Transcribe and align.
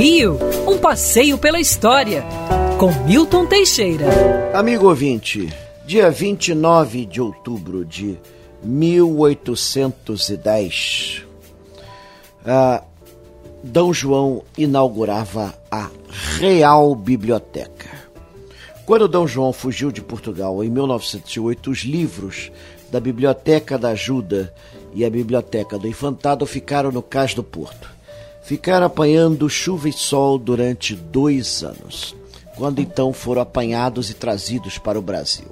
Rio, 0.00 0.38
um 0.66 0.78
passeio 0.78 1.36
pela 1.36 1.60
história, 1.60 2.24
com 2.78 2.90
Milton 3.04 3.44
Teixeira. 3.44 4.06
Amigo 4.54 4.88
ouvinte, 4.88 5.52
dia 5.84 6.10
29 6.10 7.04
de 7.04 7.20
outubro 7.20 7.84
de 7.84 8.18
1810, 8.64 11.26
uh, 12.46 12.82
D. 13.62 13.92
João 13.92 14.42
inaugurava 14.56 15.54
a 15.70 15.90
Real 16.38 16.94
Biblioteca. 16.94 17.90
Quando 18.86 19.06
D. 19.06 19.26
João 19.26 19.52
fugiu 19.52 19.92
de 19.92 20.00
Portugal 20.00 20.64
em 20.64 20.70
1908, 20.70 21.70
os 21.70 21.80
livros 21.80 22.50
da 22.90 23.00
Biblioteca 23.00 23.76
da 23.76 23.90
Ajuda 23.90 24.50
e 24.94 25.04
a 25.04 25.10
Biblioteca 25.10 25.78
do 25.78 25.86
Infantado 25.86 26.46
ficaram 26.46 26.90
no 26.90 27.02
Cais 27.02 27.34
do 27.34 27.44
Porto. 27.44 27.99
Ficaram 28.50 28.84
apanhando 28.84 29.48
chuva 29.48 29.88
e 29.88 29.92
sol 29.92 30.36
durante 30.36 30.96
dois 30.96 31.62
anos, 31.62 32.16
quando 32.56 32.80
então 32.80 33.12
foram 33.12 33.42
apanhados 33.42 34.10
e 34.10 34.14
trazidos 34.14 34.76
para 34.76 34.98
o 34.98 35.02
Brasil. 35.02 35.46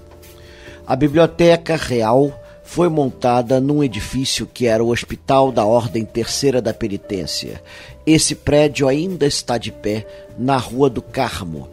A 0.84 0.96
Biblioteca 0.96 1.76
Real 1.76 2.36
foi 2.64 2.88
montada 2.88 3.60
num 3.60 3.84
edifício 3.84 4.48
que 4.52 4.66
era 4.66 4.82
o 4.82 4.88
Hospital 4.90 5.52
da 5.52 5.64
Ordem 5.64 6.04
Terceira 6.04 6.60
da 6.60 6.74
Penitência. 6.74 7.62
Esse 8.04 8.34
prédio 8.34 8.88
ainda 8.88 9.26
está 9.26 9.58
de 9.58 9.70
pé 9.70 10.04
na 10.36 10.56
Rua 10.56 10.90
do 10.90 11.00
Carmo. 11.00 11.68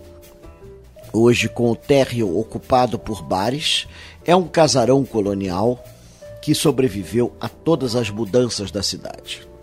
Hoje, 1.11 1.49
com 1.49 1.71
o 1.71 1.75
térreo 1.75 2.37
ocupado 2.37 2.99
por 2.99 3.23
bares, 3.23 3.87
é 4.23 4.35
um 4.35 4.47
casarão 4.47 5.03
colonial 5.03 5.83
que 6.39 6.53
sobreviveu 6.53 7.33
a 7.41 7.49
todas 7.49 7.95
as 7.95 8.11
mudanças 8.11 8.69
da 8.69 8.83
cidade. 8.83 9.54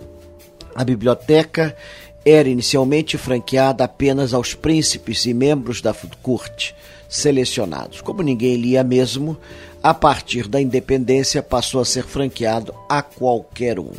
A 0.75 0.85
biblioteca 0.85 1.77
era 2.25 2.49
inicialmente 2.49 3.19
franqueada 3.19 3.85
apenas 3.85 4.33
aos 4.33 4.55
príncipes 4.55 5.27
e 5.27 5.35
membros 5.35 5.81
da 5.81 5.95
corte 6.23 6.75
selecionados. 7.09 8.01
Como 8.01 8.23
ninguém 8.23 8.57
lia 8.57 8.83
mesmo, 8.83 9.37
a 9.83 9.93
partir 9.93 10.49
da 10.49 10.61
independência 10.61 11.43
passou 11.43 11.81
a 11.81 11.85
ser 11.85 12.05
franqueado 12.05 12.75
a 12.89 13.03
qualquer 13.03 13.79
um. 13.79 13.91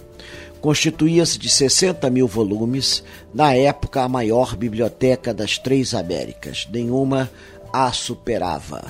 Constituía-se 0.61 1.37
de 1.37 1.49
60 1.49 2.09
mil 2.09 2.25
volumes, 2.25 3.03
na 3.33 3.53
época 3.53 4.01
a 4.01 4.07
maior 4.07 4.55
biblioteca 4.55 5.33
das 5.33 5.57
três 5.57 5.93
Américas. 5.93 6.67
Nenhuma 6.71 7.29
a 7.71 7.91
superava. 7.91 8.85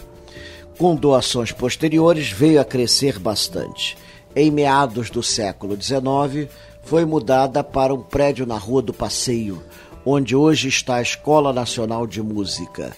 Com 0.77 0.95
doações 0.95 1.51
posteriores, 1.51 2.31
veio 2.31 2.61
a 2.61 2.65
crescer 2.65 3.17
bastante. 3.17 3.97
Em 4.35 4.51
meados 4.51 5.09
do 5.09 5.23
século 5.23 5.75
XIX, 5.79 6.47
foi 6.83 7.05
mudada 7.05 7.63
para 7.63 7.93
um 7.93 8.01
prédio 8.01 8.45
na 8.45 8.57
Rua 8.57 8.81
do 8.81 8.93
Passeio, 8.93 9.63
onde 10.05 10.35
hoje 10.35 10.67
está 10.67 10.97
a 10.97 11.01
Escola 11.01 11.53
Nacional 11.53 12.05
de 12.05 12.21
Música, 12.21 12.95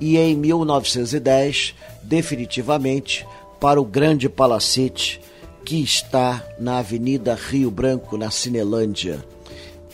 e 0.00 0.16
em 0.16 0.36
1910, 0.36 1.74
definitivamente, 2.02 3.26
para 3.60 3.80
o 3.80 3.84
Grande 3.84 4.28
Palacete, 4.28 5.20
que 5.64 5.82
está 5.82 6.44
na 6.58 6.78
Avenida 6.78 7.34
Rio 7.34 7.70
Branco, 7.70 8.16
na 8.16 8.30
Cinelândia, 8.30 9.24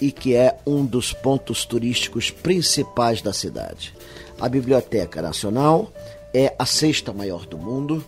e 0.01 0.11
que 0.11 0.35
é 0.35 0.57
um 0.67 0.85
dos 0.85 1.13
pontos 1.13 1.65
turísticos 1.65 2.31
principais 2.31 3.23
da 3.23 3.33
cidade. 3.33 3.95
A 4.41 4.49
Biblioteca 4.49 5.21
Nacional 5.21 5.91
é 6.33 6.55
a 6.59 6.65
sexta 6.65 7.13
maior 7.13 7.45
do 7.47 7.59
mundo 7.59 8.05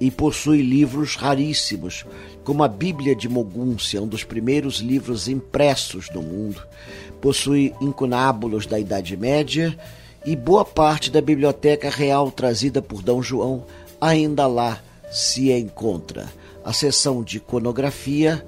e 0.00 0.10
possui 0.10 0.62
livros 0.62 1.14
raríssimos, 1.14 2.06
como 2.42 2.64
a 2.64 2.68
Bíblia 2.68 3.14
de 3.14 3.28
Mogúncia, 3.28 4.00
um 4.00 4.08
dos 4.08 4.24
primeiros 4.24 4.76
livros 4.76 5.28
impressos 5.28 6.08
do 6.08 6.22
mundo. 6.22 6.62
Possui 7.20 7.74
incunábulos 7.82 8.64
da 8.64 8.80
Idade 8.80 9.14
Média 9.14 9.78
e 10.24 10.34
boa 10.34 10.64
parte 10.64 11.10
da 11.10 11.20
biblioteca 11.20 11.90
real 11.90 12.30
trazida 12.30 12.80
por 12.80 13.02
D. 13.02 13.12
João 13.22 13.66
ainda 14.00 14.46
lá 14.46 14.80
se 15.12 15.52
encontra. 15.52 16.32
A 16.64 16.72
seção 16.72 17.22
de 17.22 17.36
iconografia 17.36 18.44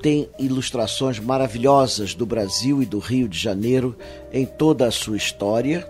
tem 0.00 0.28
ilustrações 0.38 1.18
maravilhosas 1.18 2.14
do 2.14 2.24
Brasil 2.24 2.82
e 2.82 2.86
do 2.86 2.98
Rio 2.98 3.28
de 3.28 3.38
Janeiro 3.38 3.96
em 4.32 4.46
toda 4.46 4.86
a 4.86 4.90
sua 4.90 5.16
história. 5.16 5.86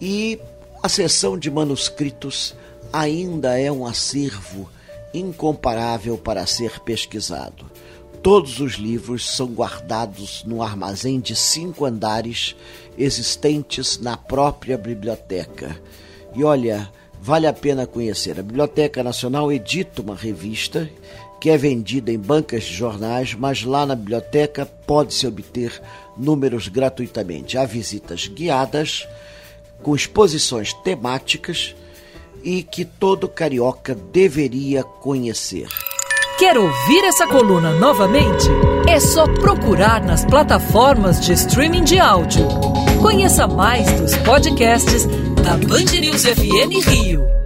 E 0.00 0.40
a 0.82 0.88
seção 0.88 1.38
de 1.38 1.50
manuscritos 1.50 2.54
ainda 2.92 3.58
é 3.58 3.70
um 3.70 3.86
acervo 3.86 4.68
incomparável 5.12 6.16
para 6.16 6.46
ser 6.46 6.80
pesquisado. 6.80 7.70
Todos 8.22 8.60
os 8.60 8.74
livros 8.74 9.28
são 9.28 9.46
guardados 9.46 10.44
no 10.44 10.62
armazém 10.62 11.20
de 11.20 11.34
cinco 11.34 11.86
andares 11.86 12.54
existentes 12.98 13.98
na 13.98 14.16
própria 14.16 14.76
biblioteca. 14.76 15.80
E 16.34 16.44
olha, 16.44 16.90
vale 17.20 17.46
a 17.46 17.52
pena 17.52 17.86
conhecer. 17.86 18.38
A 18.38 18.42
Biblioteca 18.42 19.02
Nacional 19.02 19.50
edita 19.50 20.02
uma 20.02 20.14
revista 20.14 20.88
que 21.40 21.48
é 21.48 21.56
vendida 21.56 22.12
em 22.12 22.18
bancas 22.18 22.64
de 22.64 22.74
jornais, 22.74 23.32
mas 23.32 23.64
lá 23.64 23.86
na 23.86 23.94
biblioteca 23.94 24.66
pode-se 24.66 25.26
obter 25.26 25.80
números 26.14 26.68
gratuitamente. 26.68 27.56
Há 27.56 27.64
visitas 27.64 28.26
guiadas 28.26 29.08
com 29.82 29.96
exposições 29.96 30.74
temáticas 30.74 31.74
e 32.42 32.62
que 32.62 32.84
todo 32.84 33.28
carioca 33.28 33.94
deveria 33.94 34.82
conhecer. 34.82 35.66
Quer 36.38 36.56
ouvir 36.56 37.04
essa 37.04 37.26
coluna 37.26 37.74
novamente? 37.74 38.48
É 38.88 38.98
só 38.98 39.26
procurar 39.26 40.02
nas 40.02 40.24
plataformas 40.24 41.20
de 41.20 41.34
streaming 41.34 41.84
de 41.84 41.98
áudio. 41.98 42.46
Conheça 43.02 43.46
mais 43.46 43.90
dos 44.00 44.16
podcasts 44.16 45.06
da 45.42 45.56
Band 45.56 46.00
News 46.00 46.24
FM 46.24 46.86
Rio. 46.86 47.39